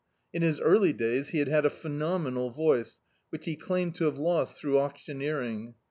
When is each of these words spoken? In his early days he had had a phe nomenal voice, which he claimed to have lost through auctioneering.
In 0.33 0.41
his 0.41 0.59
early 0.59 0.93
days 0.93 1.29
he 1.29 1.37
had 1.37 1.47
had 1.47 1.63
a 1.63 1.69
phe 1.69 1.85
nomenal 1.87 2.49
voice, 2.51 3.01
which 3.29 3.45
he 3.45 3.55
claimed 3.55 3.93
to 3.97 4.05
have 4.05 4.17
lost 4.17 4.59
through 4.59 4.79
auctioneering. 4.79 5.75